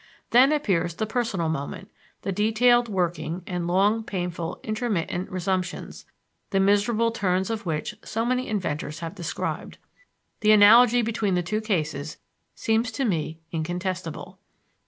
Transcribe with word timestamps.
Then 0.31 0.51
appears 0.51 0.95
the 0.95 1.05
personal 1.05 1.47
moment, 1.47 1.91
the 2.23 2.31
detailed 2.31 2.89
working 2.89 3.43
and 3.45 3.67
long, 3.67 4.03
painful, 4.03 4.59
intermittent 4.63 5.29
resumptions, 5.29 6.05
the 6.49 6.59
miserable 6.59 7.11
turns 7.11 7.51
of 7.51 7.67
which 7.67 7.93
so 8.03 8.25
many 8.25 8.47
inventors 8.47 9.01
have 9.01 9.13
described. 9.13 9.77
The 10.39 10.53
analogy 10.53 11.03
between 11.03 11.35
the 11.35 11.43
two 11.43 11.61
cases 11.61 12.17
seems 12.55 12.91
to 12.93 13.05
me 13.05 13.41
incontestable. 13.51 14.39